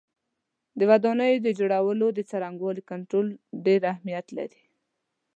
[0.77, 3.27] د ودانیو د جوړولو د څرنګوالي کنټرول
[3.65, 4.61] ډېر اهمیت لري.